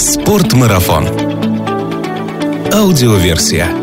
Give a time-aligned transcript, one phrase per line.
[0.00, 1.06] Спортмарафон.
[2.72, 3.79] Аудиоверсия.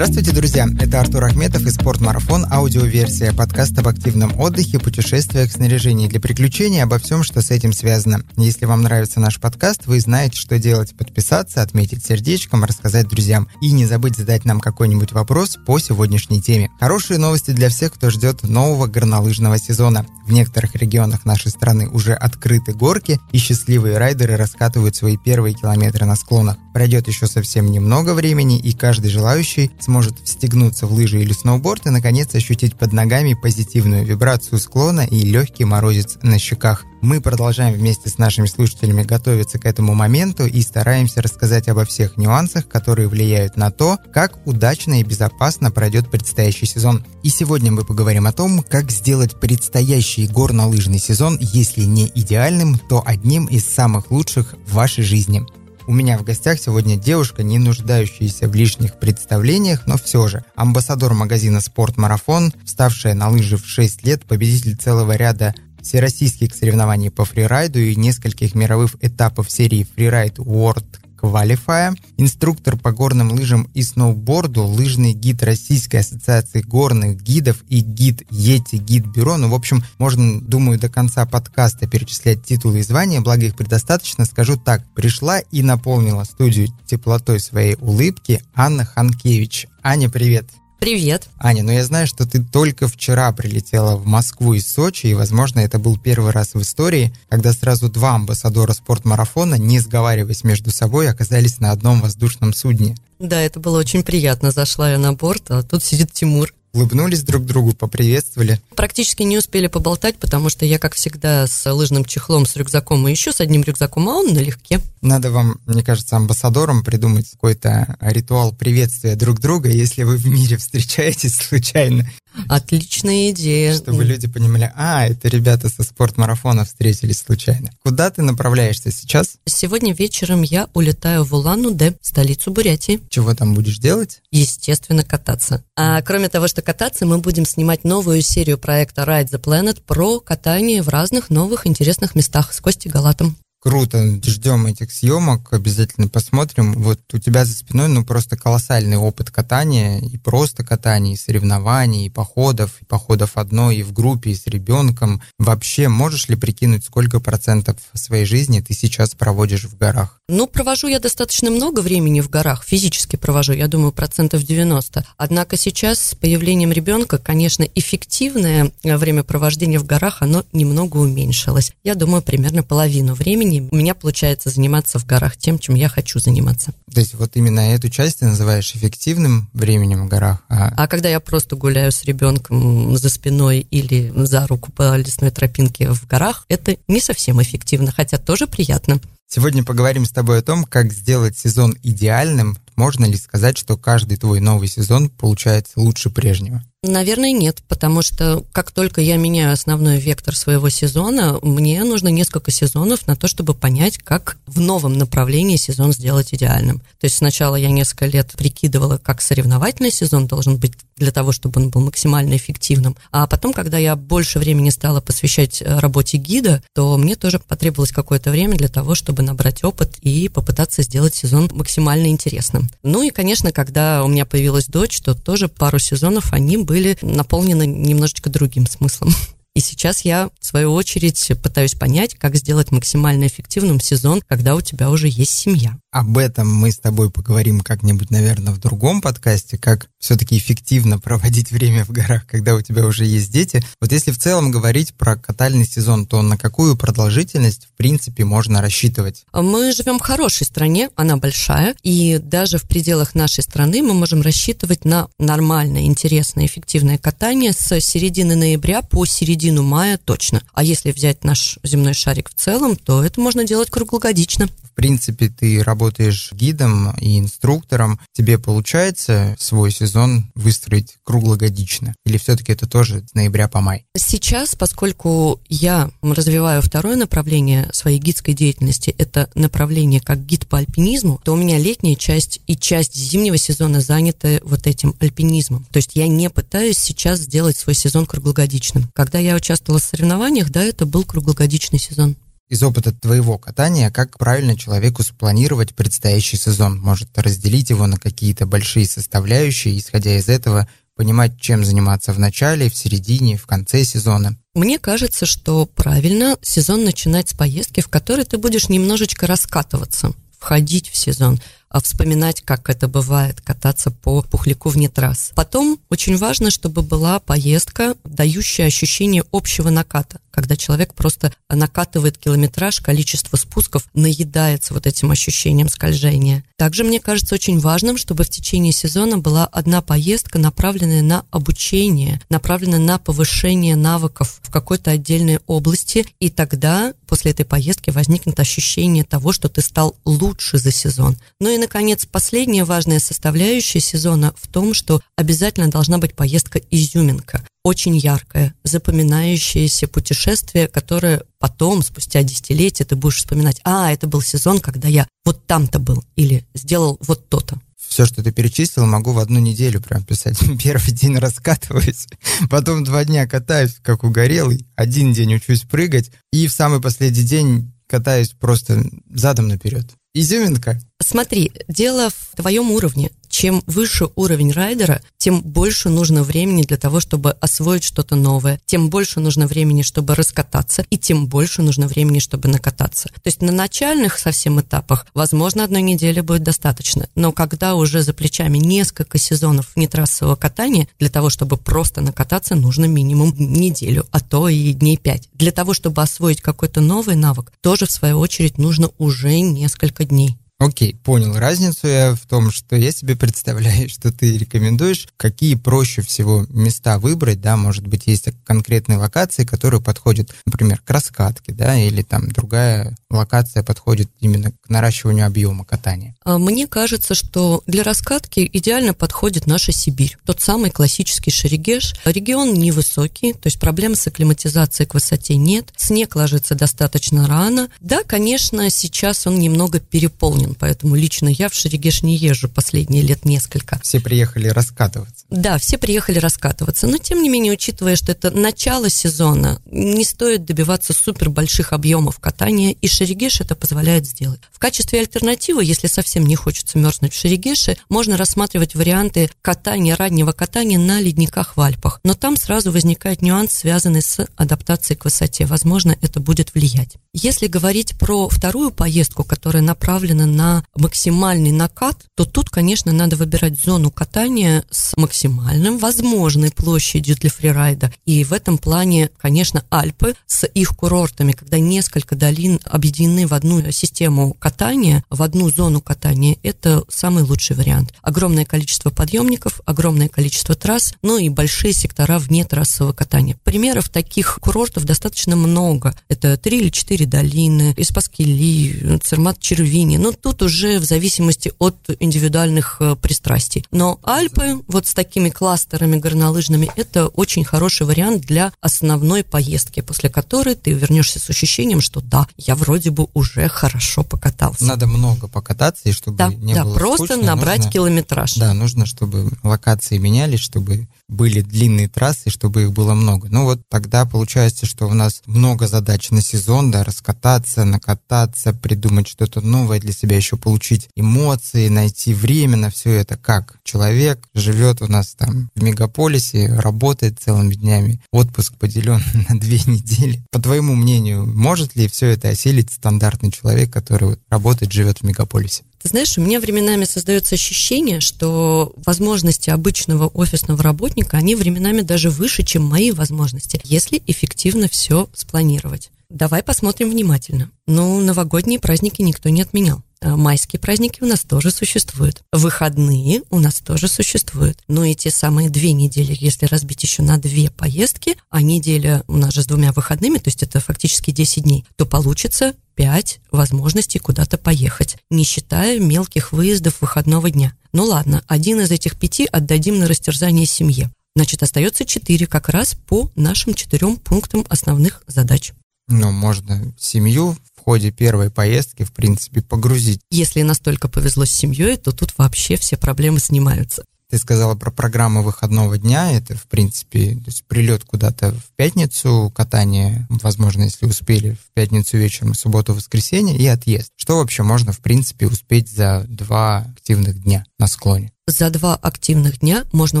[0.02, 0.66] Здравствуйте, друзья!
[0.80, 6.98] Это Артур Ахметов и «Спортмарафон» аудиоверсия подкаста об активном отдыхе, путешествиях, снаряжении для приключений, обо
[6.98, 8.22] всем, что с этим связано.
[8.38, 10.96] Если вам нравится наш подкаст, вы знаете, что делать.
[10.96, 13.46] Подписаться, отметить сердечком, рассказать друзьям.
[13.60, 16.70] И не забыть задать нам какой-нибудь вопрос по сегодняшней теме.
[16.80, 20.06] Хорошие новости для всех, кто ждет нового горнолыжного сезона.
[20.26, 26.06] В некоторых регионах нашей страны уже открыты горки, и счастливые райдеры раскатывают свои первые километры
[26.06, 26.56] на склонах.
[26.72, 31.90] Пройдет еще совсем немного времени, и каждый желающий сможет встегнуться в лыжи или сноуборд и,
[31.90, 36.84] наконец, ощутить под ногами позитивную вибрацию склона и легкий морозец на щеках.
[37.00, 42.16] Мы продолжаем вместе с нашими слушателями готовиться к этому моменту и стараемся рассказать обо всех
[42.16, 47.04] нюансах, которые влияют на то, как удачно и безопасно пройдет предстоящий сезон.
[47.22, 53.02] И сегодня мы поговорим о том, как сделать предстоящий горнолыжный сезон, если не идеальным, то
[53.04, 55.44] одним из самых лучших в вашей жизни.
[55.90, 60.44] У меня в гостях сегодня девушка, не нуждающаяся в лишних представлениях, но все же.
[60.54, 67.10] Амбассадор магазина «Спорт Марафон», вставшая на лыжи в 6 лет, победитель целого ряда всероссийских соревнований
[67.10, 70.86] по фрирайду и нескольких мировых этапов серии Freeride World
[71.20, 78.22] Qualify, инструктор по горным лыжам и сноуборду, лыжный гид Российской ассоциации горных гидов и гид
[78.30, 79.36] Ети Гид Бюро.
[79.36, 84.24] Ну, в общем, можно, думаю, до конца подкаста перечислять титулы и звания, благо их предостаточно.
[84.24, 89.66] Скажу так, пришла и наполнила студию теплотой своей улыбки Анна Ханкевич.
[89.82, 90.59] Аня, привет!
[90.80, 91.28] Привет.
[91.38, 95.60] Аня, ну я знаю, что ты только вчера прилетела в Москву из Сочи, и, возможно,
[95.60, 101.10] это был первый раз в истории, когда сразу два амбассадора спортмарафона, не сговариваясь между собой,
[101.10, 102.96] оказались на одном воздушном судне.
[103.18, 104.52] Да, это было очень приятно.
[104.52, 108.60] Зашла я на борт, а тут сидит Тимур улыбнулись друг другу, поприветствовали.
[108.74, 113.10] Практически не успели поболтать, потому что я, как всегда, с лыжным чехлом, с рюкзаком и
[113.10, 114.80] еще с одним рюкзаком, а он налегке.
[115.02, 120.56] Надо вам, мне кажется, амбассадором придумать какой-то ритуал приветствия друг друга, если вы в мире
[120.56, 122.08] встречаетесь случайно.
[122.48, 123.74] Отличная идея.
[123.74, 127.70] Чтобы люди понимали, а, это ребята со спортмарафона встретились случайно.
[127.82, 129.36] Куда ты направляешься сейчас?
[129.46, 133.00] Сегодня вечером я улетаю в Улан-Удэ, столицу Бурятии.
[133.08, 134.20] Чего там будешь делать?
[134.30, 135.64] Естественно, кататься.
[135.76, 140.20] А кроме того, что кататься, мы будем снимать новую серию проекта Ride the Planet про
[140.20, 143.36] катание в разных новых интересных местах с Костей Галатом.
[143.62, 146.72] Круто, ждем этих съемок, обязательно посмотрим.
[146.72, 152.06] Вот у тебя за спиной, ну, просто колоссальный опыт катания, и просто катания, и соревнований,
[152.06, 155.20] и походов, и походов одной, и в группе, и с ребенком.
[155.38, 160.20] Вообще, можешь ли прикинуть, сколько процентов своей жизни ты сейчас проводишь в горах?
[160.28, 165.04] Ну, провожу я достаточно много времени в горах, физически провожу, я думаю, процентов 90.
[165.18, 171.72] Однако сейчас с появлением ребенка, конечно, эффективное времяпровождение в горах, оно немного уменьшилось.
[171.84, 175.88] Я думаю, примерно половину времени времени у меня получается заниматься в горах тем, чем я
[175.88, 176.72] хочу заниматься.
[176.92, 180.38] То есть вот именно эту часть ты называешь эффективным временем в горах?
[180.48, 185.30] А, а когда я просто гуляю с ребенком за спиной или за руку по лесной
[185.30, 189.00] тропинке в горах, это не совсем эффективно, хотя тоже приятно.
[189.28, 192.58] Сегодня поговорим с тобой о том, как сделать сезон идеальным.
[192.74, 196.64] Можно ли сказать, что каждый твой новый сезон получается лучше прежнего?
[196.82, 202.50] Наверное, нет, потому что как только я меняю основной вектор своего сезона, мне нужно несколько
[202.50, 206.78] сезонов на то, чтобы понять, как в новом направлении сезон сделать идеальным.
[206.98, 211.60] То есть сначала я несколько лет прикидывала, как соревновательный сезон должен быть для того, чтобы
[211.60, 212.96] он был максимально эффективным.
[213.10, 217.90] А потом, когда я больше времени стала посвящать э, работе гида, то мне тоже потребовалось
[217.90, 222.70] какое-то время для того, чтобы набрать опыт и попытаться сделать сезон максимально интересным.
[222.82, 227.66] Ну и, конечно, когда у меня появилась дочь, то тоже пару сезонов они были наполнены
[227.66, 229.12] немножечко другим смыслом.
[229.56, 234.60] И сейчас я, в свою очередь, пытаюсь понять, как сделать максимально эффективным сезон, когда у
[234.60, 235.76] тебя уже есть семья.
[235.92, 241.50] Об этом мы с тобой поговорим как-нибудь, наверное, в другом подкасте, как все-таки эффективно проводить
[241.50, 243.64] время в горах, когда у тебя уже есть дети.
[243.80, 248.60] Вот если в целом говорить про катальный сезон, то на какую продолжительность, в принципе, можно
[248.62, 249.24] рассчитывать?
[249.32, 254.22] Мы живем в хорошей стране, она большая, и даже в пределах нашей страны мы можем
[254.22, 260.40] рассчитывать на нормальное, интересное, эффективное катание с середины ноября по середину мая точно.
[260.52, 264.48] А если взять наш земной шарик в целом, то это можно делать круглогодично.
[264.62, 271.94] В принципе, ты работаешь работаешь гидом и инструктором, тебе получается свой сезон выстроить круглогодично?
[272.04, 273.86] Или все-таки это тоже с ноября по май?
[273.96, 281.18] Сейчас, поскольку я развиваю второе направление своей гидской деятельности, это направление как гид по альпинизму,
[281.24, 285.64] то у меня летняя часть и часть зимнего сезона заняты вот этим альпинизмом.
[285.70, 288.90] То есть я не пытаюсь сейчас сделать свой сезон круглогодичным.
[288.92, 292.16] Когда я участвовала в соревнованиях, да, это был круглогодичный сезон
[292.50, 296.78] из опыта твоего катания, как правильно человеку спланировать предстоящий сезон?
[296.80, 302.68] Может, разделить его на какие-то большие составляющие, исходя из этого понимать, чем заниматься в начале,
[302.68, 304.36] в середине, в конце сезона?
[304.54, 310.90] Мне кажется, что правильно сезон начинать с поездки, в которой ты будешь немножечко раскатываться, входить
[310.90, 311.40] в сезон
[311.78, 315.30] вспоминать, как это бывает, кататься по пухляку вне трасс.
[315.36, 322.80] Потом очень важно, чтобы была поездка, дающая ощущение общего наката, когда человек просто накатывает километраж,
[322.80, 326.44] количество спусков наедается вот этим ощущением скольжения.
[326.56, 332.20] Также мне кажется очень важным, чтобы в течение сезона была одна поездка, направленная на обучение,
[332.30, 339.04] направленная на повышение навыков в какой-то отдельной области, и тогда после этой поездки возникнет ощущение
[339.04, 341.16] того, что ты стал лучше за сезон.
[341.40, 347.44] Ну и наконец, последняя важная составляющая сезона в том, что обязательно должна быть поездка-изюминка.
[347.62, 354.60] Очень яркое, запоминающееся путешествие, которое потом, спустя десятилетия, ты будешь вспоминать, а, это был сезон,
[354.60, 357.60] когда я вот там-то был, или сделал вот то-то
[357.90, 360.38] все, что ты перечислил, могу в одну неделю прям писать.
[360.62, 362.06] Первый день раскатываюсь,
[362.48, 367.72] потом два дня катаюсь, как угорелый, один день учусь прыгать, и в самый последний день
[367.88, 369.86] катаюсь просто задом наперед.
[370.14, 370.80] Изюминка.
[371.02, 377.00] Смотри, дело в твоем уровне чем выше уровень райдера, тем больше нужно времени для того,
[377.00, 382.18] чтобы освоить что-то новое, тем больше нужно времени, чтобы раскататься, и тем больше нужно времени,
[382.18, 383.08] чтобы накататься.
[383.08, 388.12] То есть на начальных совсем этапах, возможно, одной недели будет достаточно, но когда уже за
[388.12, 394.48] плечами несколько сезонов нетрассового катания, для того, чтобы просто накататься, нужно минимум неделю, а то
[394.48, 395.28] и дней пять.
[395.34, 400.36] Для того, чтобы освоить какой-то новый навык, тоже, в свою очередь, нужно уже несколько дней.
[400.60, 401.34] Окей, понял.
[401.38, 406.98] Разницу я в том, что я себе представляю, что ты рекомендуешь, какие проще всего места
[406.98, 412.30] выбрать, да, может быть, есть конкретные локации, которые подходят, например, к раскатке, да, или там
[412.30, 416.14] другая локация подходит именно к наращиванию объема катания.
[416.24, 421.94] А мне кажется, что для раскатки идеально подходит наша Сибирь, тот самый классический Шерегеш.
[422.04, 427.70] Регион невысокий, то есть проблем с акклиматизацией к высоте нет, снег ложится достаточно рано.
[427.80, 433.02] Да, конечно, сейчас он немного переполнен сезон, поэтому лично я в Шерегеш не езжу последние
[433.02, 433.80] лет несколько.
[433.82, 435.24] Все приехали раскатываться.
[435.30, 440.44] Да, все приехали раскатываться, но тем не менее, учитывая, что это начало сезона, не стоит
[440.44, 444.40] добиваться супер больших объемов катания, и Шерегеш это позволяет сделать.
[444.52, 450.32] В качестве альтернативы, если совсем не хочется мерзнуть в Шерегеше, можно рассматривать варианты катания, раннего
[450.32, 455.46] катания на ледниках в Альпах, но там сразу возникает нюанс, связанный с адаптацией к высоте.
[455.46, 456.96] Возможно, это будет влиять.
[457.12, 463.16] Если говорить про вторую поездку, которая направлена на на максимальный накат, то тут, конечно, надо
[463.16, 467.92] выбирать зону катания с максимальным возможной площадью для фрирайда.
[468.06, 473.70] И в этом плане, конечно, Альпы с их курортами, когда несколько долин объединены в одну
[473.70, 477.92] систему катания, в одну зону катания, это самый лучший вариант.
[478.00, 483.38] Огромное количество подъемников, огромное количество трасс, ну и большие сектора вне трассового катания.
[483.44, 485.94] Примеров таких курортов достаточно много.
[486.08, 489.98] Это три или четыре долины, Испаскили, Цермат Червини.
[489.98, 493.64] Ну, тут тут уже в зависимости от индивидуальных э, пристрастий.
[493.72, 500.08] Но Альпы вот с такими кластерами горнолыжными это очень хороший вариант для основной поездки, после
[500.08, 504.64] которой ты вернешься с ощущением, что да, я вроде бы уже хорошо покатался.
[504.64, 508.34] Надо много покататься, и чтобы да, не да, было просто скучно, набрать нужно, километраж.
[508.36, 513.28] Да, нужно, чтобы локации менялись, чтобы были длинные трассы, чтобы их было много.
[513.30, 519.08] Ну вот тогда получается, что у нас много задач на сезон, да, раскататься, накататься, придумать
[519.08, 523.16] что-то новое для себя, еще получить эмоции, найти время на все это.
[523.16, 529.58] Как человек живет у нас там в мегаполисе, работает целыми днями, отпуск поделен на две
[529.66, 530.22] недели.
[530.30, 535.64] По твоему мнению, может ли все это осилить стандартный человек, который работает, живет в мегаполисе?
[535.82, 542.10] Ты знаешь, у меня временами создается ощущение, что возможности обычного офисного работника, они временами даже
[542.10, 545.90] выше, чем мои возможности, если эффективно все спланировать.
[546.10, 547.50] Давай посмотрим внимательно.
[547.68, 549.82] Ну, новогодние праздники никто не отменял.
[550.02, 552.22] А майские праздники у нас тоже существуют.
[552.32, 554.58] Выходные у нас тоже существуют.
[554.66, 559.32] Но эти самые две недели, если разбить еще на две поездки, а неделя у нас
[559.32, 564.36] же с двумя выходными, то есть это фактически 10 дней, то получится 5 возможностей куда-то
[564.36, 567.54] поехать, не считая мелких выездов выходного дня.
[567.72, 570.90] Ну ладно, один из этих пяти отдадим на растерзание семье.
[571.14, 575.52] Значит, остается четыре как раз по нашим четырем пунктам основных задач.
[575.90, 580.00] Ну, можно семью в ходе первой поездки, в принципе, погрузить.
[580.10, 583.84] Если настолько повезло с семьей, то тут вообще все проблемы снимаются.
[584.08, 586.10] Ты сказала про программу выходного дня.
[586.12, 591.96] Это, в принципе, то есть прилет куда-то в пятницу, катание, возможно, если успели, в пятницу
[591.96, 593.90] вечером, субботу, воскресенье и отъезд.
[593.96, 598.12] Что вообще можно, в принципе, успеть за два активных дня на склоне?
[598.30, 600.00] За два активных дня можно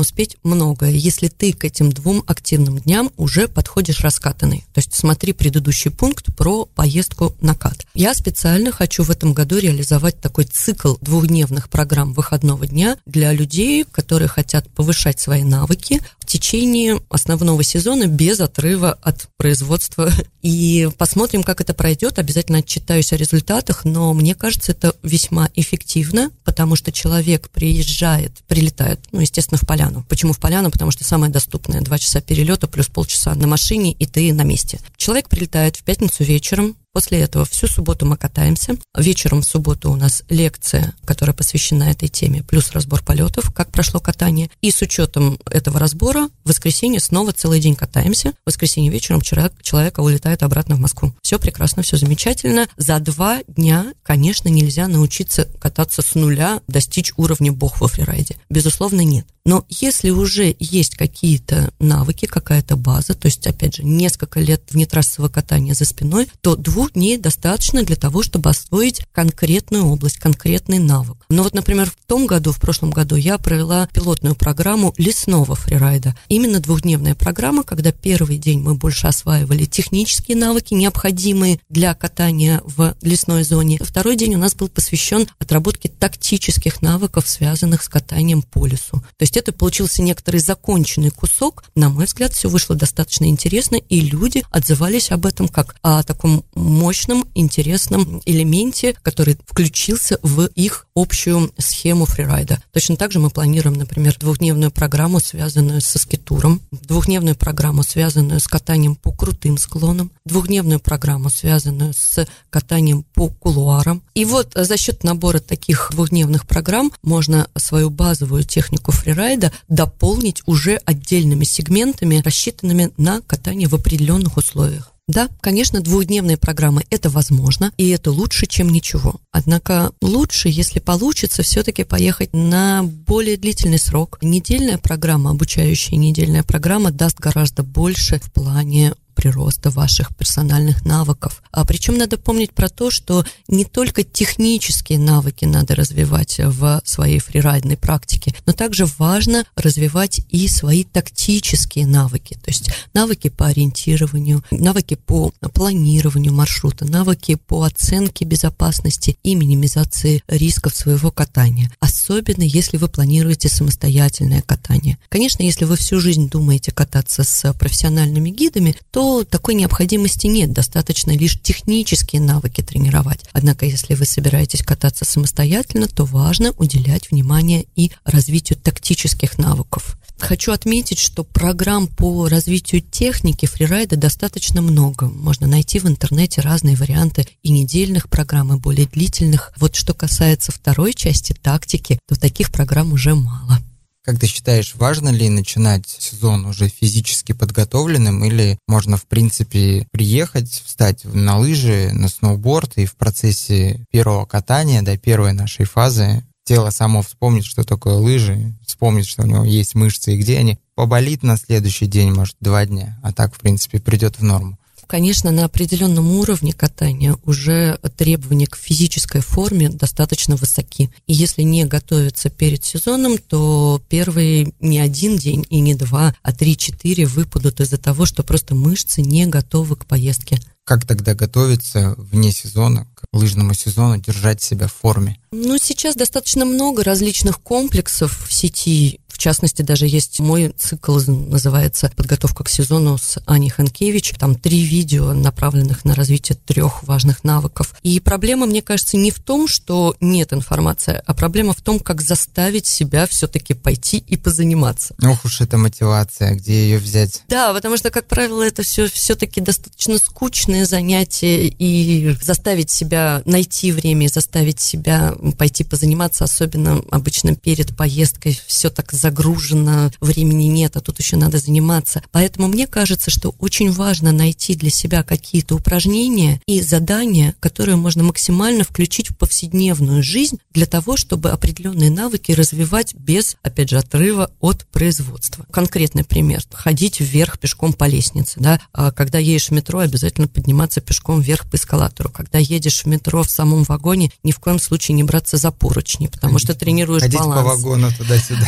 [0.00, 4.64] успеть многое, если ты к этим двум активным дням уже подходишь раскатанный.
[4.72, 7.86] То есть смотри предыдущий пункт про поездку на кат.
[7.94, 13.84] Я специально хочу в этом году реализовать такой цикл двухдневных программ выходного дня для людей,
[13.84, 20.10] которые хотят повышать свои навыки в течение основного сезона без отрыва от производства.
[20.42, 22.18] И посмотрим, как это пройдет.
[22.18, 28.42] Обязательно отчитаюсь о результатах, но мне кажется, это весьма эффективно, потому что человек приезжает прилетает,
[28.46, 30.04] прилетает, ну, естественно, в Поляну.
[30.08, 30.70] Почему в Поляну?
[30.70, 31.80] Потому что самое доступное.
[31.80, 34.80] Два часа перелета плюс полчаса на машине, и ты на месте.
[34.96, 38.76] Человек прилетает в пятницу вечером, После этого всю субботу мы катаемся.
[38.96, 44.00] Вечером в субботу у нас лекция, которая посвящена этой теме, плюс разбор полетов, как прошло
[44.00, 44.50] катание.
[44.60, 48.32] И с учетом этого разбора в воскресенье снова целый день катаемся.
[48.44, 51.14] В воскресенье вечером человек, человека улетает обратно в Москву.
[51.22, 52.68] Все прекрасно, все замечательно.
[52.76, 58.36] За два дня, конечно, нельзя научиться кататься с нуля, достичь уровня бог во фрирайде.
[58.48, 59.26] Безусловно, нет.
[59.44, 65.30] Но если уже есть какие-то навыки, какая-то база, то есть, опять же, несколько лет внетрассового
[65.30, 71.16] катания за спиной, то двух дней достаточно для того, чтобы освоить конкретную область, конкретный навык.
[71.28, 76.16] Но вот, например, в том году, в прошлом году я провела пилотную программу лесного фрирайда.
[76.28, 82.94] Именно двухдневная программа, когда первый день мы больше осваивали технические навыки, необходимые для катания в
[83.02, 83.78] лесной зоне.
[83.80, 88.98] Второй день у нас был посвящен отработке тактических навыков, связанных с катанием по лесу.
[89.16, 91.64] То есть это получился некоторый законченный кусок.
[91.74, 96.44] На мой взгляд, все вышло достаточно интересно, и люди отзывались об этом как о таком
[96.54, 102.62] мощном, интересном элементе, который включился в их общую схему фрирайда.
[102.72, 108.46] Точно так же мы планируем, например, двухдневную программу, связанную со скитуром, двухдневную программу, связанную с
[108.46, 114.02] катанием по крутым склонам, двухдневную программу, связанную с катанием по кулуарам.
[114.14, 120.42] И вот за счет набора таких двухдневных программ можно свою базовую технику фрирайда фрирайда дополнить
[120.46, 124.92] уже отдельными сегментами, рассчитанными на катание в определенных условиях.
[125.08, 129.16] Да, конечно, двухдневные программы– это возможно, и это лучше, чем ничего.
[129.32, 134.18] Однако лучше, если получится, все-таки поехать на более длительный срок.
[134.22, 141.42] Недельная программа, обучающая недельная программа даст гораздо больше в плане прироста ваших персональных навыков.
[141.52, 147.18] А причем надо помнить про то, что не только технические навыки надо развивать в своей
[147.18, 154.42] фрирайдной практике, но также важно развивать и свои тактические навыки, то есть навыки по ориентированию,
[154.50, 162.78] навыки по планированию маршрута, навыки по оценке безопасности и минимизации рисков своего катания, особенно если
[162.78, 164.96] вы планируете самостоятельное катание.
[165.10, 171.12] Конечно, если вы всю жизнь думаете кататься с профессиональными гидами, то такой необходимости нет, достаточно
[171.12, 173.20] лишь технические навыки тренировать.
[173.32, 179.96] Однако, если вы собираетесь кататься самостоятельно, то важно уделять внимание и развитию тактических навыков.
[180.20, 185.08] Хочу отметить, что программ по развитию техники фрирайда достаточно много.
[185.08, 189.52] Можно найти в интернете разные варианты и недельных программ, и более длительных.
[189.56, 193.58] Вот что касается второй части тактики, то таких программ уже мало.
[194.02, 200.50] Как ты считаешь, важно ли начинать сезон уже физически подготовленным или можно, в принципе, приехать,
[200.64, 206.70] встать на лыжи, на сноуборд и в процессе первого катания, до первой нашей фазы тело
[206.70, 211.22] само вспомнит, что такое лыжи, вспомнит, что у него есть мышцы и где они, поболит
[211.22, 214.59] на следующий день, может, два дня, а так, в принципе, придет в норму
[214.90, 220.90] конечно, на определенном уровне катания уже требования к физической форме достаточно высоки.
[221.06, 226.32] И если не готовиться перед сезоном, то первые не один день и не два, а
[226.32, 230.40] три-четыре выпадут из-за того, что просто мышцы не готовы к поездке.
[230.64, 235.18] Как тогда готовиться вне сезона, к лыжному сезону, держать себя в форме?
[235.30, 242.44] Ну, сейчас достаточно много различных комплексов в сети частности, даже есть мой цикл, называется «Подготовка
[242.44, 244.14] к сезону» с Аней Ханкевич.
[244.18, 247.74] Там три видео, направленных на развитие трех важных навыков.
[247.82, 252.00] И проблема, мне кажется, не в том, что нет информации, а проблема в том, как
[252.00, 254.94] заставить себя все-таки пойти и позаниматься.
[255.02, 257.22] Ох уж эта мотивация, где ее взять?
[257.28, 263.72] Да, потому что, как правило, это все все-таки достаточно скучное занятие, и заставить себя найти
[263.72, 270.80] время, заставить себя пойти позаниматься, особенно обычно перед поездкой, все так загружено, времени нет, а
[270.80, 272.02] тут еще надо заниматься.
[272.12, 278.04] Поэтому мне кажется, что очень важно найти для себя какие-то упражнения и задания, которые можно
[278.04, 284.30] максимально включить в повседневную жизнь для того, чтобы определенные навыки развивать без, опять же, отрыва
[284.40, 285.44] от производства.
[285.50, 286.42] Конкретный пример.
[286.52, 288.38] Ходить вверх пешком по лестнице.
[288.38, 288.60] Да?
[288.72, 292.10] А когда едешь в метро, обязательно подниматься пешком вверх по эскалатору.
[292.10, 296.06] Когда едешь в метро в самом вагоне, ни в коем случае не браться за поручни,
[296.06, 297.42] потому ходить, что тренируешь ходить баланс.
[297.42, 298.46] по вагону туда-сюда.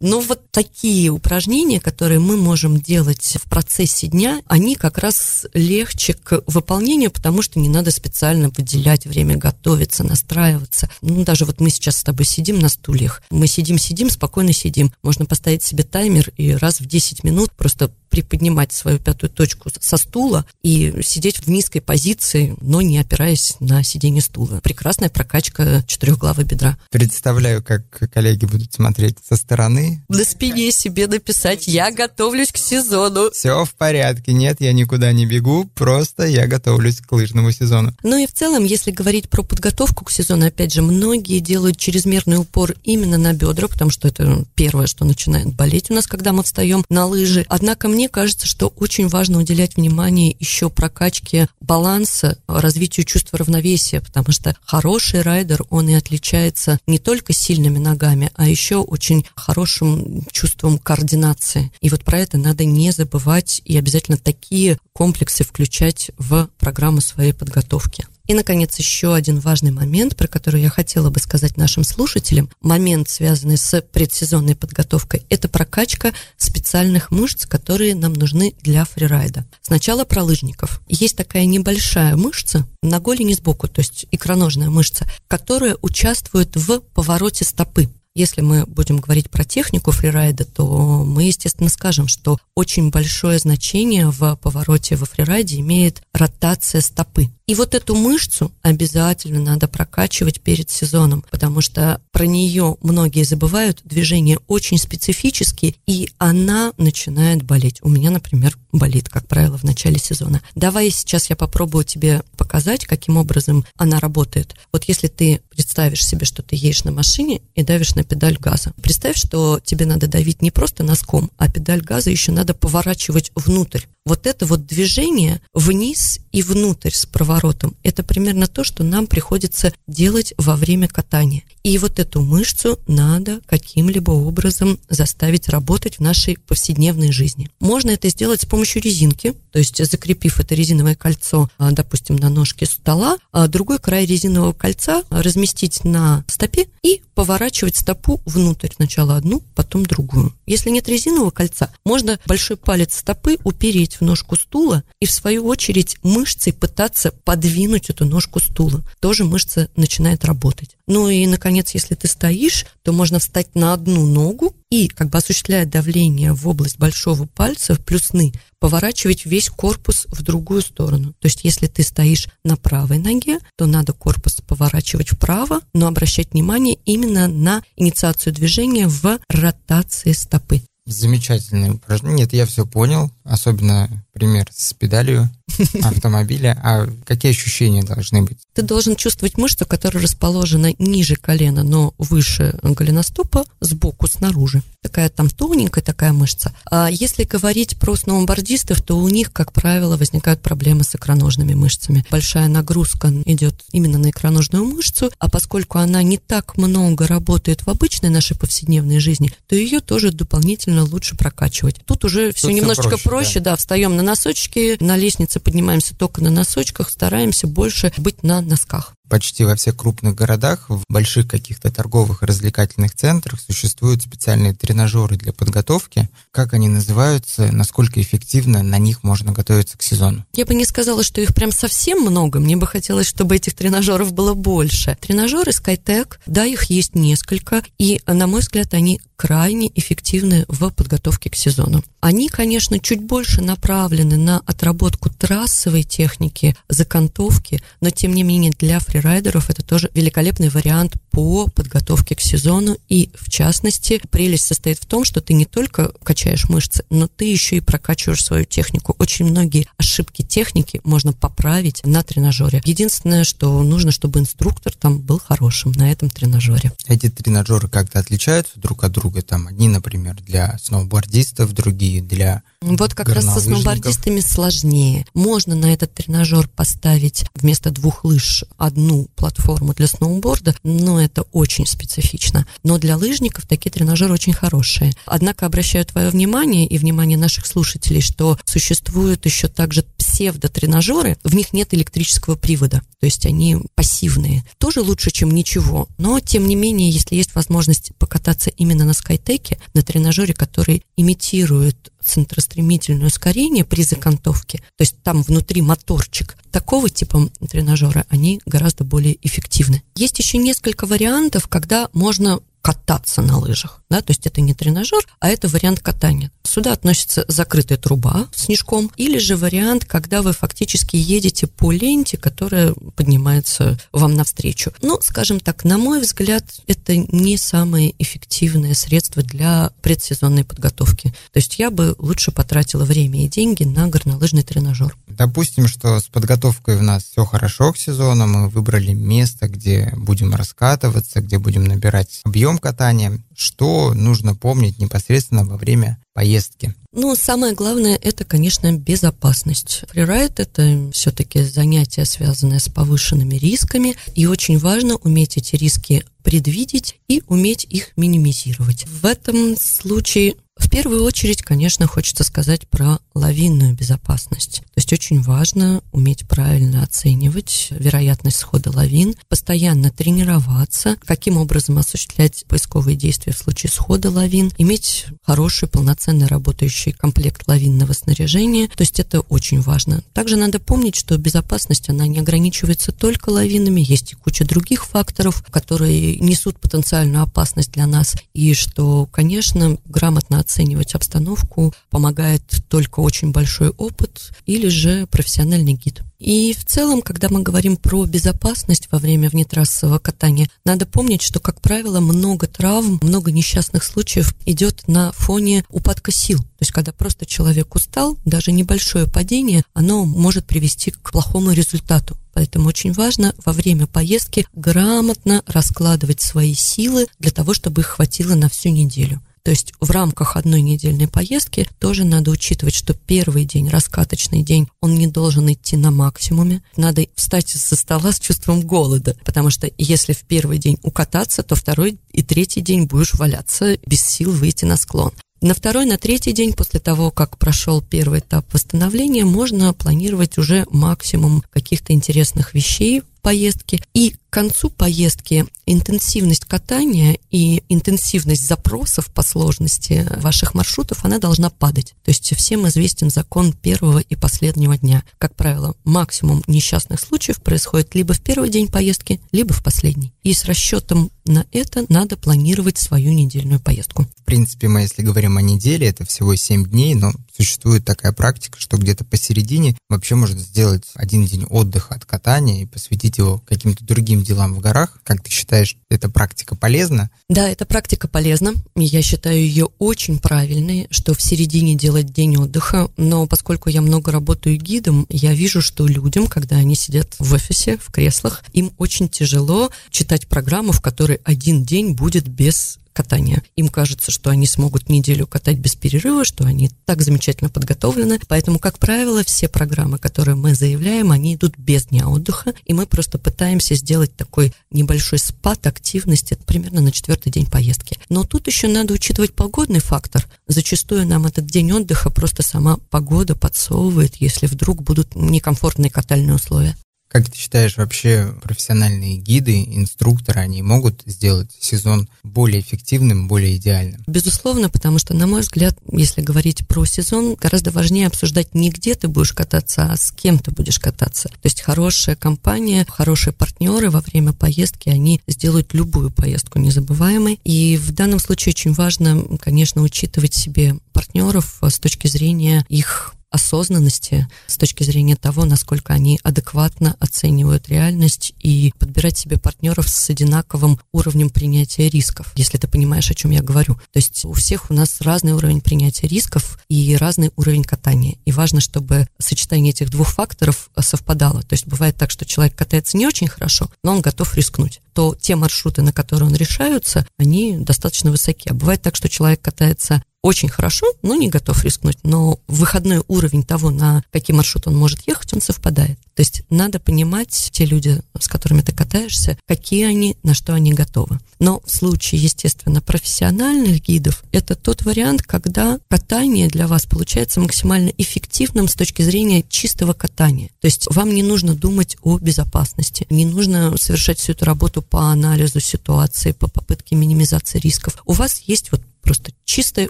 [0.00, 6.14] Но вот такие упражнения, которые мы можем делать в процессе дня, они как раз легче
[6.14, 10.90] к выполнению, потому что не надо специально выделять время готовиться, настраиваться.
[11.02, 13.22] Ну, даже вот мы сейчас с тобой сидим на стульях.
[13.30, 14.90] Мы сидим-сидим, спокойно сидим.
[15.02, 19.96] Можно поставить себе таймер и раз в 10 минут просто приподнимать свою пятую точку со
[19.96, 24.60] стула и сидеть в низкой позиции, но не опираясь на сиденье стула.
[24.62, 26.76] Прекрасная прокачка четырехглавы бедра.
[26.90, 30.04] Представляю, как коллеги будут смотреть со стороны.
[30.08, 33.30] На спине себе написать «Я готовлюсь к сезону».
[33.30, 37.94] Все в порядке, нет, я никуда не бегу, просто я готовлюсь к лыжному сезону.
[38.02, 42.38] Ну и в целом, если говорить про подготовку к сезону, опять же, многие делают чрезмерный
[42.38, 46.42] упор именно на бедра, потому что это первое, что начинает болеть у нас, когда мы
[46.42, 47.44] встаем на лыжи.
[47.48, 54.00] Однако мне мне кажется, что очень важно уделять внимание еще прокачке баланса, развитию чувства равновесия,
[54.00, 60.22] потому что хороший райдер, он и отличается не только сильными ногами, а еще очень хорошим
[60.32, 61.70] чувством координации.
[61.82, 67.34] И вот про это надо не забывать и обязательно такие комплексы включать в программу своей
[67.34, 68.06] подготовки.
[68.30, 72.48] И, наконец, еще один важный момент, про который я хотела бы сказать нашим слушателям.
[72.60, 79.46] Момент, связанный с предсезонной подготовкой, это прокачка специальных мышц, которые нам нужны для фрирайда.
[79.62, 80.80] Сначала про лыжников.
[80.86, 87.44] Есть такая небольшая мышца на голени сбоку, то есть икроножная мышца, которая участвует в повороте
[87.44, 87.88] стопы.
[88.20, 94.10] Если мы будем говорить про технику фрирайда, то мы, естественно, скажем, что очень большое значение
[94.10, 97.30] в повороте во фрирайде имеет ротация стопы.
[97.46, 103.80] И вот эту мышцу обязательно надо прокачивать перед сезоном, потому что про нее многие забывают.
[103.84, 107.78] Движения очень специфические, и она начинает болеть.
[107.82, 110.42] У меня, например, болит, как правило, в начале сезона.
[110.54, 114.54] Давай сейчас я попробую тебе показать, каким образом она работает.
[114.72, 118.72] Вот если ты представишь себе, что ты едешь на машине и давишь на педаль газа.
[118.80, 123.82] Представь, что тебе надо давить не просто носком, а педаль газа еще надо поворачивать внутрь
[124.04, 129.72] вот это вот движение вниз и внутрь с проворотом, это примерно то, что нам приходится
[129.86, 131.42] делать во время катания.
[131.62, 137.50] И вот эту мышцу надо каким-либо образом заставить работать в нашей повседневной жизни.
[137.60, 142.30] Можно это сделать с помощью резинки, то есть закрепив это резиновое кольцо, а, допустим, на
[142.30, 148.70] ножке стола, а другой край резинового кольца разместить на стопе и поворачивать стопу внутрь.
[148.74, 150.32] Сначала одну, потом другую.
[150.46, 155.44] Если нет резинового кольца, можно большой палец стопы упереть в ножку стула и, в свою
[155.44, 158.82] очередь, мышцей пытаться подвинуть эту ножку стула.
[159.00, 160.78] Тоже мышца начинает работать.
[160.90, 165.18] Ну и, наконец, если ты стоишь, то можно встать на одну ногу и, как бы
[165.18, 171.14] осуществляя давление в область большого пальца, плюсны, поворачивать весь корпус в другую сторону.
[171.20, 176.32] То есть, если ты стоишь на правой ноге, то надо корпус поворачивать вправо, но обращать
[176.32, 180.60] внимание именно на инициацию движения в ротации стопы.
[180.86, 182.24] Замечательное упражнение.
[182.24, 183.12] Нет, я все понял.
[183.30, 185.30] Особенно пример с педалью
[185.82, 186.60] автомобиля.
[186.64, 188.38] А какие ощущения должны быть?
[188.54, 194.62] Ты должен чувствовать мышцу, которая расположена ниже колена, но выше голеностопа, сбоку, снаружи.
[194.82, 196.52] Такая там тоненькая такая мышца.
[196.70, 202.04] А если говорить про сноубордистов, то у них, как правило, возникают проблемы с икроножными мышцами.
[202.10, 207.68] Большая нагрузка идет именно на икроножную мышцу, а поскольку она не так много работает в
[207.70, 211.76] обычной нашей повседневной жизни, то ее тоже дополнительно лучше прокачивать.
[211.84, 213.40] Тут уже все Тут немножечко проще, проще да.
[213.40, 218.94] да, встаем на носочки, на лестнице поднимаемся только на носочках, стараемся больше быть на носках.
[219.10, 225.16] Почти во всех крупных городах, в больших каких-то торговых и развлекательных центрах существуют специальные тренажеры
[225.16, 226.08] для подготовки.
[226.30, 230.24] Как они называются, насколько эффективно на них можно готовиться к сезону?
[230.32, 232.38] Я бы не сказала, что их прям совсем много.
[232.38, 234.96] Мне бы хотелось, чтобы этих тренажеров было больше.
[235.00, 241.28] Тренажеры SkyTech, да, их есть несколько, и, на мой взгляд, они крайне эффективны в подготовке
[241.28, 241.84] к сезону.
[242.00, 248.80] Они, конечно, чуть больше направлены на отработку трассовой техники, закантовки, но, тем не менее, для
[249.00, 252.76] фрирайдеров это тоже великолепный вариант по подготовке к сезону.
[252.88, 257.24] И, в частности, прелесть состоит в том, что ты не только качаешь мышцы, но ты
[257.24, 258.94] еще и прокачиваешь свою технику.
[258.98, 262.60] Очень многие ошибки техники можно поправить на тренажере.
[262.64, 266.72] Единственное, что нужно, чтобы инструктор там был хорошим на этом тренажере.
[266.86, 269.22] Эти тренажеры как-то отличаются друг от друга?
[269.22, 275.06] Там одни, например, для сноубордистов, другие для Вот как раз со сноубордистами сложнее.
[275.14, 281.66] Можно на этот тренажер поставить вместо двух лыж одну платформу для сноуборда, но это очень
[281.66, 282.46] специфично.
[282.62, 284.92] Но для лыжников такие тренажеры очень хорошие.
[285.06, 289.84] Однако обращаю твое внимание и внимание наших слушателей, что существуют еще также
[290.20, 294.44] псевдотренажеры, в них нет электрического привода, то есть они пассивные.
[294.58, 299.58] Тоже лучше, чем ничего, но тем не менее, если есть возможность покататься именно на скайтеке,
[299.72, 307.30] на тренажере, который имитирует центростремительное ускорение при закантовке, то есть там внутри моторчик, такого типа
[307.48, 309.82] тренажера, они гораздо более эффективны.
[309.96, 315.00] Есть еще несколько вариантов, когда можно кататься на лыжах, да, то есть это не тренажер,
[315.18, 316.30] а это вариант катания.
[316.50, 322.74] Сюда относится закрытая труба снежком, или же вариант, когда вы фактически едете по ленте, которая
[322.96, 324.72] поднимается вам навстречу.
[324.82, 331.14] Ну, скажем так, на мой взгляд, это не самое эффективное средство для предсезонной подготовки.
[331.32, 334.96] То есть я бы лучше потратила время и деньги на горнолыжный тренажер.
[335.06, 340.34] Допустим, что с подготовкой у нас все хорошо к сезону, мы выбрали место, где будем
[340.34, 343.22] раскатываться, где будем набирать объем катания.
[343.36, 346.74] Что нужно помнить непосредственно во время поездки?
[346.92, 349.84] Ну, самое главное, это, конечно, безопасность.
[349.88, 357.00] Фрирайд– это все-таки занятие, связанное с повышенными рисками, и очень важно уметь эти риски предвидеть
[357.08, 358.86] и уметь их минимизировать.
[358.86, 364.60] В этом случае в первую очередь, конечно, хочется сказать про лавинную безопасность.
[364.60, 372.44] То есть очень важно уметь правильно оценивать вероятность схода лавин, постоянно тренироваться, каким образом осуществлять
[372.46, 378.68] поисковые действия в случае схода лавин, иметь хороший, полноценно работающий комплект лавинного снаряжения.
[378.68, 380.02] То есть это очень важно.
[380.12, 385.42] Также надо помнить, что безопасность, она не ограничивается только лавинами, есть и куча других факторов,
[385.50, 393.30] которые несут потенциальную опасность для нас, и что, конечно, грамотно оценивать обстановку помогает только очень
[393.30, 396.02] большой опыт или же профессиональный гид.
[396.18, 401.40] И в целом, когда мы говорим про безопасность во время внетрассового катания, надо помнить, что,
[401.40, 406.38] как правило, много травм, много несчастных случаев идет на фоне упадка сил.
[406.40, 412.18] То есть, когда просто человек устал, даже небольшое падение, оно может привести к плохому результату.
[412.34, 418.34] Поэтому очень важно во время поездки грамотно раскладывать свои силы для того, чтобы их хватило
[418.34, 419.22] на всю неделю.
[419.50, 424.68] То есть в рамках одной недельной поездки тоже надо учитывать, что первый день, раскаточный день,
[424.80, 426.62] он не должен идти на максимуме.
[426.76, 431.56] Надо встать со стола с чувством голода, потому что если в первый день укататься, то
[431.56, 435.10] второй и третий день будешь валяться без сил выйти на склон.
[435.42, 440.64] На второй, на третий день после того, как прошел первый этап восстановления, можно планировать уже
[440.70, 443.82] максимум каких-то интересных вещей в поездке.
[443.94, 451.50] И к концу поездки интенсивность катания и интенсивность запросов по сложности ваших маршрутов, она должна
[451.50, 451.94] падать.
[452.04, 455.02] То есть всем известен закон первого и последнего дня.
[455.18, 460.12] Как правило, максимум несчастных случаев происходит либо в первый день поездки, либо в последний.
[460.22, 464.06] И с расчетом на это надо планировать свою недельную поездку.
[464.16, 468.60] В принципе, мы если говорим о неделе, это всего 7 дней, но существует такая практика,
[468.60, 473.84] что где-то посередине вообще можно сделать один день отдыха от катания и посвятить его каким-то
[473.84, 475.00] другим другим делам в горах.
[475.04, 477.10] Как ты считаешь, эта практика полезна?
[477.28, 478.52] Да, эта практика полезна.
[478.76, 482.90] Я считаю ее очень правильной, что в середине делать день отдыха.
[482.96, 487.78] Но поскольку я много работаю гидом, я вижу, что людям, когда они сидят в офисе,
[487.78, 493.42] в креслах, им очень тяжело читать программу, в которой один день будет без катания.
[493.56, 498.20] Им кажется, что они смогут неделю катать без перерыва, что они так замечательно подготовлены.
[498.28, 502.84] Поэтому, как правило, все программы, которые мы заявляем, они идут без дня отдыха, и мы
[502.86, 507.96] просто пытаемся сделать такой небольшой спад активности примерно на четвертый день поездки.
[508.10, 510.26] Но тут еще надо учитывать погодный фактор.
[510.46, 516.76] Зачастую нам этот день отдыха просто сама погода подсовывает, если вдруг будут некомфортные катальные условия.
[517.10, 524.00] Как ты считаешь, вообще профессиональные гиды, инструкторы, они могут сделать сезон более эффективным, более идеальным?
[524.06, 528.94] Безусловно, потому что, на мой взгляд, если говорить про сезон, гораздо важнее обсуждать не где
[528.94, 531.28] ты будешь кататься, а с кем ты будешь кататься.
[531.28, 537.40] То есть хорошая компания, хорошие партнеры во время поездки, они сделают любую поездку незабываемой.
[537.42, 544.28] И в данном случае очень важно, конечно, учитывать себе партнеров с точки зрения их осознанности
[544.46, 550.80] с точки зрения того, насколько они адекватно оценивают реальность и подбирать себе партнеров с одинаковым
[550.92, 553.74] уровнем принятия рисков, если ты понимаешь, о чем я говорю.
[553.92, 558.16] То есть у всех у нас разный уровень принятия рисков и разный уровень катания.
[558.24, 561.42] И важно, чтобы сочетание этих двух факторов совпадало.
[561.42, 564.80] То есть бывает так, что человек катается не очень хорошо, но он готов рискнуть.
[564.92, 568.48] То те маршруты, на которые он решаются, они достаточно высоки.
[568.48, 571.98] А бывает так, что человек катается очень хорошо, но не готов рискнуть.
[572.02, 575.98] Но выходной уровень того, на какой маршрут он может ехать, он совпадает.
[576.20, 580.74] То есть надо понимать, те люди, с которыми ты катаешься, какие они, на что они
[580.74, 581.18] готовы.
[581.38, 587.90] Но в случае, естественно, профессиональных гидов, это тот вариант, когда катание для вас получается максимально
[587.96, 590.50] эффективным с точки зрения чистого катания.
[590.60, 595.10] То есть вам не нужно думать о безопасности, не нужно совершать всю эту работу по
[595.10, 597.96] анализу ситуации, по попытке минимизации рисков.
[598.04, 599.88] У вас есть вот просто чистое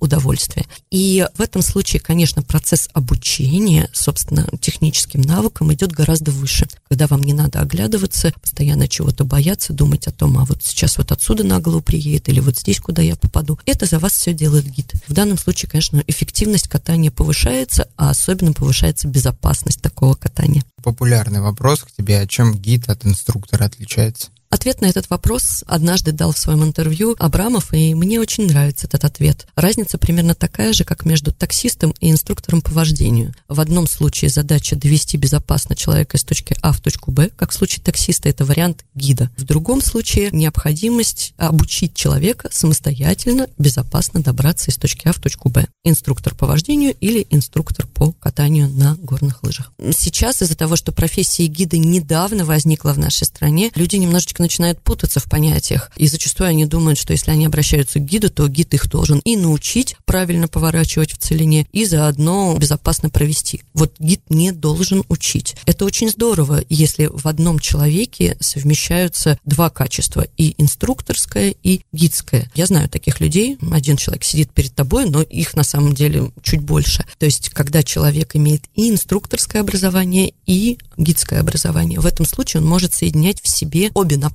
[0.00, 0.66] удовольствие.
[0.90, 7.22] И в этом случае, конечно, процесс обучения, собственно, техническим навыкам идет гораздо выше, когда вам
[7.22, 11.60] не надо оглядываться, постоянно чего-то бояться, думать о том, а вот сейчас вот отсюда на
[11.60, 13.58] голову приедет или вот здесь, куда я попаду.
[13.66, 14.92] Это за вас все делает гид.
[15.08, 20.64] В данном случае, конечно, эффективность катания повышается, а особенно повышается безопасность такого катания.
[20.82, 24.28] Популярный вопрос к тебе, о чем гид от инструктора отличается?
[24.54, 29.04] Ответ на этот вопрос однажды дал в своем интервью Абрамов, и мне очень нравится этот
[29.04, 29.48] ответ.
[29.56, 33.34] Разница примерно такая же, как между таксистом и инструктором по вождению.
[33.48, 37.54] В одном случае задача довести безопасно человека из точки А в точку Б, как в
[37.54, 39.28] случае таксиста это вариант гида.
[39.36, 45.66] В другом случае необходимость обучить человека самостоятельно безопасно добраться из точки А в точку Б.
[45.82, 49.72] Инструктор по вождению или инструктор по катанию на горных лыжах.
[49.98, 55.20] Сейчас из-за того, что профессия гида недавно возникла в нашей стране, люди немножечко начинают путаться
[55.20, 55.90] в понятиях.
[55.96, 59.36] И зачастую они думают, что если они обращаются к гиду, то гид их должен и
[59.36, 63.62] научить правильно поворачивать в целине, и заодно безопасно провести.
[63.72, 65.56] Вот гид не должен учить.
[65.66, 72.50] Это очень здорово, если в одном человеке совмещаются два качества, и инструкторское, и гидское.
[72.54, 76.60] Я знаю таких людей, один человек сидит перед тобой, но их на самом деле чуть
[76.60, 77.04] больше.
[77.18, 82.68] То есть, когда человек имеет и инструкторское образование, и гидское образование, в этом случае он
[82.68, 84.33] может соединять в себе обе направленности.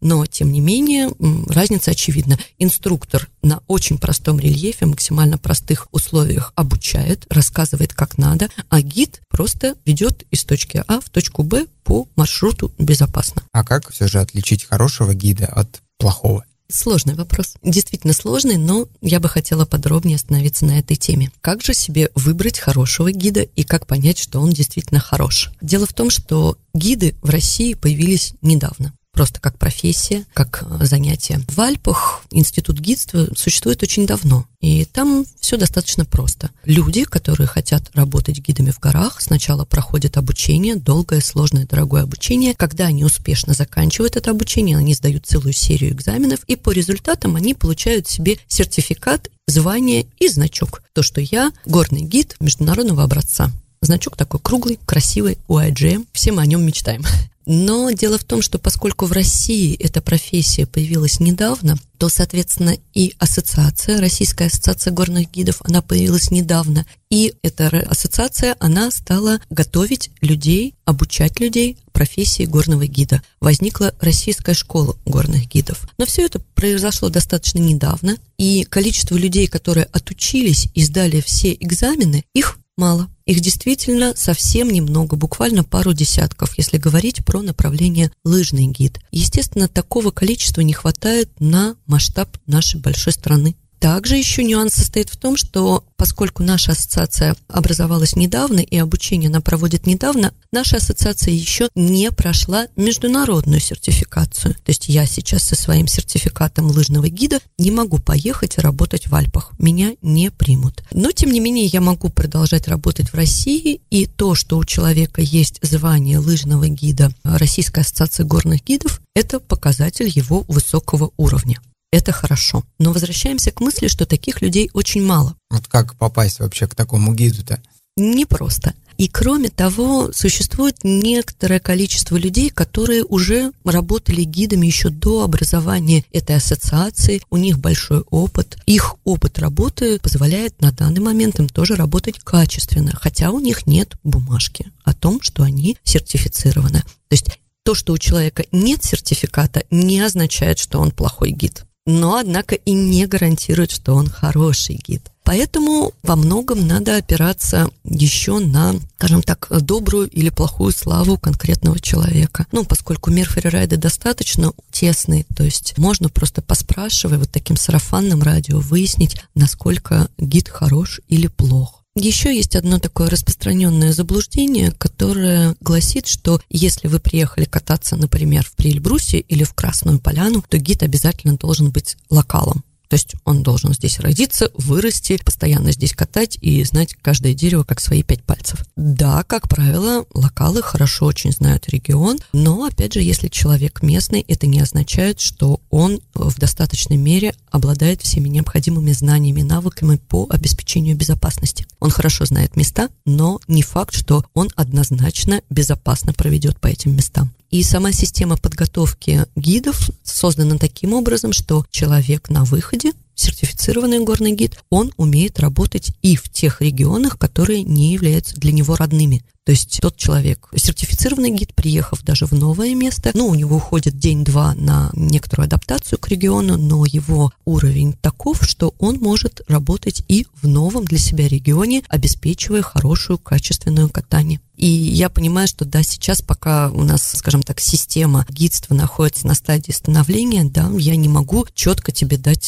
[0.00, 1.10] Но, тем не менее,
[1.48, 2.38] разница очевидна.
[2.58, 9.76] Инструктор на очень простом рельефе, максимально простых условиях обучает, рассказывает, как надо, а гид просто
[9.84, 13.42] ведет из точки А в точку Б по маршруту безопасно.
[13.52, 16.44] А как все же отличить хорошего гида от плохого?
[16.70, 17.54] Сложный вопрос.
[17.62, 21.32] Действительно сложный, но я бы хотела подробнее остановиться на этой теме.
[21.40, 25.50] Как же себе выбрать хорошего гида и как понять, что он действительно хорош?
[25.62, 31.40] Дело в том, что гиды в России появились недавно просто как профессия, как э, занятие.
[31.48, 36.50] В Альпах институт гидства существует очень давно, и там все достаточно просто.
[36.64, 42.54] Люди, которые хотят работать гидами в горах, сначала проходят обучение, долгое, сложное, дорогое обучение.
[42.54, 47.54] Когда они успешно заканчивают это обучение, они сдают целую серию экзаменов, и по результатам они
[47.54, 50.84] получают себе сертификат, звание и значок.
[50.92, 53.50] То, что я горный гид международного образца.
[53.80, 56.06] Значок такой круглый, красивый, UIGM.
[56.12, 57.04] Все мы о нем мечтаем.
[57.50, 63.14] Но дело в том, что поскольку в России эта профессия появилась недавно, то, соответственно, и
[63.18, 66.84] ассоциация, Российская ассоциация горных гидов, она появилась недавно.
[67.08, 73.22] И эта ассоциация, она стала готовить людей, обучать людей профессии горного гида.
[73.40, 75.88] Возникла Российская школа горных гидов.
[75.96, 82.26] Но все это произошло достаточно недавно, и количество людей, которые отучились и сдали все экзамены,
[82.34, 83.08] их мало.
[83.28, 89.00] Их действительно совсем немного, буквально пару десятков, если говорить про направление лыжный гид.
[89.10, 93.54] Естественно, такого количества не хватает на масштаб нашей большой страны.
[93.80, 99.40] Также еще нюанс состоит в том, что поскольку наша ассоциация образовалась недавно и обучение она
[99.40, 104.54] проводит недавно, наша ассоциация еще не прошла международную сертификацию.
[104.54, 109.52] То есть я сейчас со своим сертификатом лыжного гида не могу поехать работать в Альпах.
[109.58, 110.82] Меня не примут.
[110.92, 115.20] Но, тем не менее, я могу продолжать работать в России, и то, что у человека
[115.20, 121.60] есть звание лыжного гида Российской ассоциации горных гидов, это показатель его высокого уровня
[121.92, 122.64] это хорошо.
[122.78, 125.34] Но возвращаемся к мысли, что таких людей очень мало.
[125.50, 127.60] Вот как попасть вообще к такому гиду-то?
[127.96, 128.74] Не просто.
[128.98, 136.36] И кроме того, существует некоторое количество людей, которые уже работали гидами еще до образования этой
[136.36, 138.58] ассоциации, у них большой опыт.
[138.66, 143.94] Их опыт работы позволяет на данный момент им тоже работать качественно, хотя у них нет
[144.02, 146.80] бумажки о том, что они сертифицированы.
[146.80, 151.66] То есть то, что у человека нет сертификата, не означает, что он плохой гид.
[151.90, 155.10] Но, однако, и не гарантирует, что он хороший гид.
[155.24, 162.46] Поэтому во многом надо опираться еще на, скажем так, добрую или плохую славу конкретного человека.
[162.52, 168.60] Ну, поскольку мир фрирайда достаточно тесный, то есть можно просто поспрашивая вот таким сарафанным радио
[168.60, 171.77] выяснить, насколько гид хорош или плох.
[172.00, 178.52] Еще есть одно такое распространенное заблуждение, которое гласит, что если вы приехали кататься, например, в
[178.54, 182.62] Прильбрусе или в Красную Поляну, то гид обязательно должен быть локалом.
[182.88, 187.80] То есть он должен здесь родиться, вырасти, постоянно здесь катать и знать каждое дерево как
[187.80, 188.64] свои пять пальцев.
[188.76, 194.46] Да, как правило, локалы хорошо очень знают регион, но, опять же, если человек местный, это
[194.46, 201.66] не означает, что он в достаточной мере обладает всеми необходимыми знаниями навыками по обеспечению безопасности.
[201.80, 207.32] Он хорошо знает места, но не факт, что он однозначно безопасно проведет по этим местам.
[207.50, 214.32] И сама система подготовки гидов создана таким образом, что человек на выходе, dire сертифицированный горный
[214.32, 219.24] гид, он умеет работать и в тех регионах, которые не являются для него родными.
[219.48, 223.98] То есть тот человек, сертифицированный гид, приехав даже в новое место, ну, у него уходит
[223.98, 230.26] день-два на некоторую адаптацию к региону, но его уровень таков, что он может работать и
[230.42, 234.38] в новом для себя регионе, обеспечивая хорошую, качественную катание.
[234.58, 239.34] И я понимаю, что да, сейчас пока у нас, скажем так, система гидства находится на
[239.34, 242.42] стадии становления, да, я не могу четко тебе дать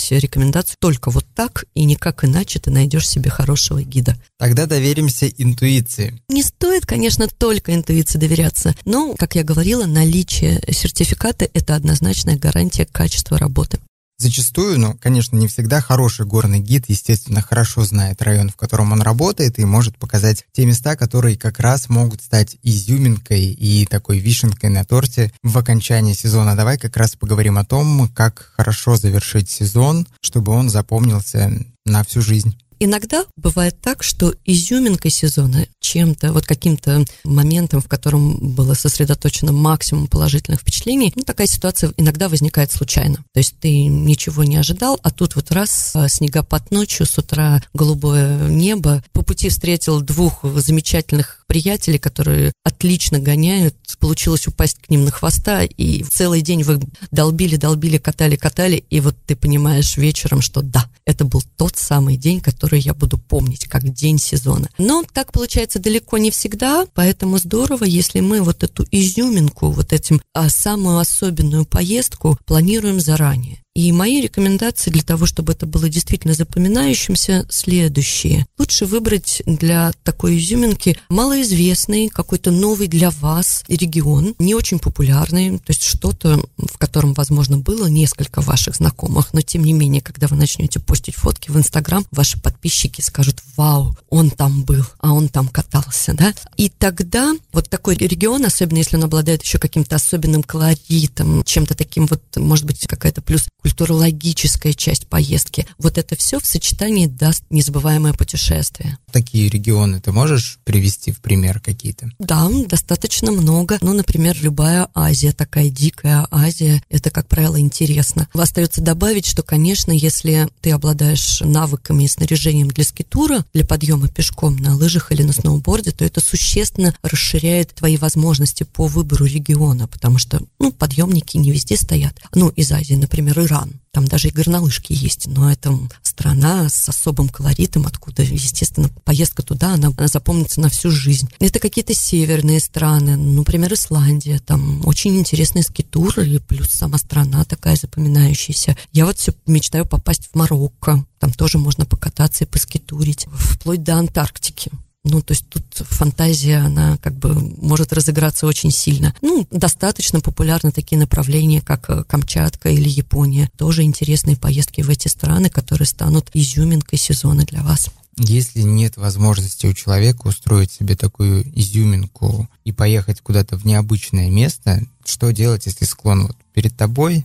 [0.61, 4.17] рекомендацию только вот так и никак иначе ты найдешь себе хорошего гида.
[4.39, 6.21] Тогда доверимся интуиции.
[6.29, 12.87] Не стоит, конечно, только интуиции доверяться, но, как я говорила, наличие сертификата– это однозначная гарантия
[12.87, 13.79] качества работы.
[14.21, 19.01] Зачастую, ну, конечно, не всегда хороший горный гид, естественно, хорошо знает район, в котором он
[19.01, 24.69] работает, и может показать те места, которые как раз могут стать изюминкой и такой вишенкой
[24.69, 26.55] на торте в окончании сезона.
[26.55, 31.51] Давай как раз поговорим о том, как хорошо завершить сезон, чтобы он запомнился
[31.87, 32.59] на всю жизнь.
[32.83, 40.07] Иногда бывает так, что изюминкой сезона, чем-то, вот каким-то моментом, в котором было сосредоточено максимум
[40.07, 43.19] положительных впечатлений, ну, такая ситуация иногда возникает случайно.
[43.35, 47.63] То есть ты ничего не ожидал, а тут вот раз а, снегопад ночью, с утра
[47.75, 55.05] голубое небо, по пути встретил двух замечательных приятелей, которые отлично гоняют, получилось упасть к ним
[55.05, 60.41] на хвоста, и целый день вы долбили, долбили, катали, катали, и вот ты понимаешь вечером,
[60.41, 64.69] что да, это был тот самый день, который я буду помнить как день сезона.
[64.79, 70.21] Но так получается далеко не всегда, поэтому здорово, если мы вот эту изюминку, вот этим
[70.35, 73.59] а, самую особенную поездку планируем заранее.
[73.77, 78.47] И мои рекомендации для того, чтобы это было действительно запоминающимся, следующие.
[78.59, 85.71] Лучше выбрать для такой изюминки малоизвестный, какой-то новый для вас регион, не очень популярный, то
[85.71, 90.35] есть что-то, в котором, возможно, было несколько ваших знакомых, но тем не менее, когда вы
[90.35, 95.47] начнете постить фотки в Инстаграм, ваши подписчики скажут, вау, он там был, а он там
[95.47, 96.35] катался, да?
[96.57, 102.07] И тогда вот такой регион, особенно если он обладает еще каким-то особенным колоритом, чем-то таким
[102.09, 105.67] вот, может быть, какая-то плюс культурологическая часть поездки.
[105.79, 108.99] Вот это все в сочетании даст незабываемое путешествие.
[109.13, 112.11] Такие регионы ты можешь привести в пример какие-то?
[112.19, 113.79] Да, достаточно много.
[113.81, 118.29] Ну, например, любая Азия, такая дикая Азия, это, как правило, интересно.
[118.33, 124.57] Остается добавить, что, конечно, если ты обладаешь навыками и снаряжением для скитура, для подъема пешком
[124.57, 130.19] на лыжах или на сноуборде, то это существенно расширяет твои возможности по выбору региона, потому
[130.19, 132.21] что, ну, подъемники не везде стоят.
[132.35, 133.81] Ну, из Азии, например, Иран.
[133.93, 139.75] Там даже и горнолыжки есть, но это страна с особым колоритом, откуда, естественно, поездка туда,
[139.75, 141.29] она, она запомнится на всю жизнь.
[141.41, 147.75] Это какие-то северные страны, например, Исландия, там очень интересные скитуры, и плюс сама страна такая
[147.75, 148.77] запоминающаяся.
[148.93, 153.97] Я вот все мечтаю попасть в Марокко, там тоже можно покататься и поскитурить, вплоть до
[153.97, 154.71] Антарктики.
[155.03, 159.15] Ну, то есть тут фантазия, она как бы может разыграться очень сильно.
[159.23, 163.51] Ну, достаточно популярны такие направления, как э, Камчатка или Япония.
[163.57, 167.89] Тоже интересные поездки в эти страны, которые станут изюминкой сезона для вас.
[168.19, 174.83] Если нет возможности у человека устроить себе такую изюминку и поехать куда-то в необычное место,
[175.07, 177.25] что делать, если склон вот перед тобой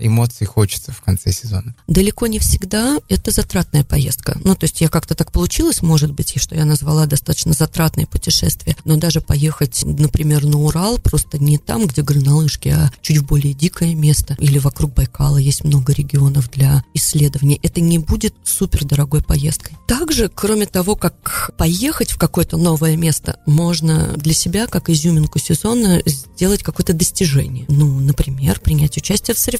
[0.00, 1.74] эмоций хочется в конце сезона?
[1.86, 4.38] Далеко не всегда это затратная поездка.
[4.44, 8.76] Ну, то есть я как-то так получилось, может быть, что я назвала достаточно затратное путешествие,
[8.84, 13.54] но даже поехать, например, на Урал, просто не там, где горнолыжки, а чуть в более
[13.54, 19.22] дикое место, или вокруг Байкала есть много регионов для исследований, это не будет супер дорогой
[19.22, 19.76] поездкой.
[19.86, 26.02] Также, кроме того, как поехать в какое-то новое место, можно для себя, как изюминку сезона,
[26.06, 27.66] сделать какое-то достижение.
[27.68, 29.59] Ну, например, принять участие в соревнованиях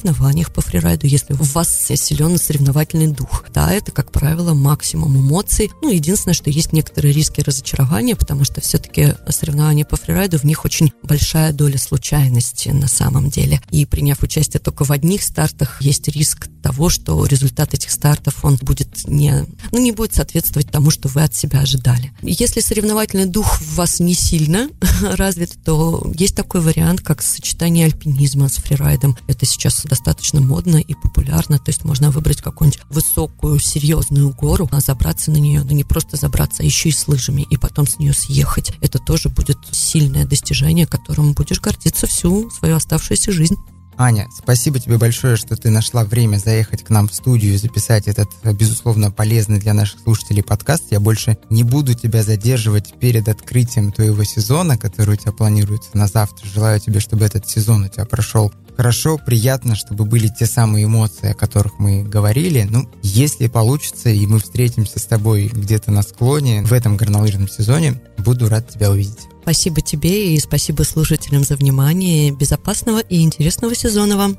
[0.53, 3.45] по фрирайду, если у вас силен соревновательный дух.
[3.53, 5.71] Да, это, как правило, максимум эмоций.
[5.81, 10.65] Ну, единственное, что есть некоторые риски разочарования, потому что все-таки соревнования по фрирайду, в них
[10.65, 13.61] очень большая доля случайности на самом деле.
[13.71, 18.57] И приняв участие только в одних стартах, есть риск того, что результат этих стартов, он
[18.61, 22.11] будет не, ну, не будет соответствовать тому, что вы от себя ожидали.
[22.21, 24.69] Если соревновательный дух в вас не сильно
[25.01, 29.17] развит, то есть такой вариант, как сочетание альпинизма с фрирайдом.
[29.27, 34.79] Это сейчас достаточно модно и популярно, то есть можно выбрать какую-нибудь высокую, серьезную гору, а
[34.79, 37.99] забраться на нее, но не просто забраться, а еще и с лыжами, и потом с
[37.99, 38.71] нее съехать.
[38.79, 43.57] Это тоже будет сильное достижение, которым будешь гордиться всю свою оставшуюся жизнь.
[43.97, 48.07] Аня, спасибо тебе большое, что ты нашла время заехать к нам в студию и записать
[48.07, 50.85] этот, безусловно, полезный для наших слушателей подкаст.
[50.91, 56.07] Я больше не буду тебя задерживать перед открытием твоего сезона, который у тебя планируется на
[56.07, 56.47] завтра.
[56.47, 61.31] Желаю тебе, чтобы этот сезон у тебя прошел хорошо, приятно, чтобы были те самые эмоции,
[61.31, 62.67] о которых мы говорили.
[62.67, 68.01] Ну, если получится, и мы встретимся с тобой где-то на склоне в этом горнолыжном сезоне,
[68.17, 69.30] буду рад тебя увидеть.
[69.41, 72.31] Спасибо тебе и спасибо слушателям за внимание.
[72.31, 74.37] Безопасного и интересного сезона вам.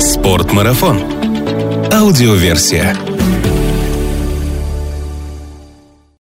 [0.00, 1.02] Спортмарафон.
[1.92, 2.96] Аудиоверсия.